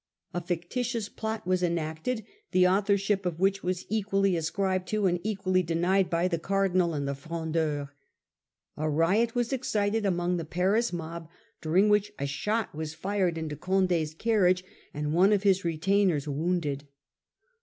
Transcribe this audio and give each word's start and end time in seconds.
A 0.33 0.41
fictitious 0.41 1.09
plot 1.09 1.43
Complete 1.43 1.49
was 1.51 1.61
en 1.61 1.75
&cted, 1.75 2.25
the 2.53 2.67
authorship 2.67 3.23
of 3.23 3.39
which 3.39 3.61
was 3.61 3.83
breach 3.83 3.89
be 3.89 3.97
equally 3.97 4.35
ascribed 4.35 4.87
to, 4.87 5.05
and 5.05 5.19
equally 5.21 5.61
denied 5.61 6.09
by, 6.09 6.21
the 6.21 6.23
and 6.23 6.31
the 6.39 6.43
Cardinal 6.43 6.95
and 6.95 7.07
the 7.07 7.13
Frondeurs. 7.13 7.89
A 8.77 8.89
not 8.89 9.35
was 9.35 9.49
Frondeurs 9.49 9.53
excited 9.53 10.03
among 10.07 10.37
the 10.37 10.43
Paris 10.45 10.91
mob, 10.91 11.29
during 11.61 11.87
which 11.87 12.13
a 12.17 12.25
shot 12.25 12.73
was 12.73 12.95
fired 12.95 13.37
into 13.37 13.55
Condo's 13.55 14.15
carriage, 14.15 14.63
and 14.91 15.13
one 15.13 15.31
of 15.31 15.43
his 15.43 15.63
retainers 15.63 16.27
wounded. 16.27 16.87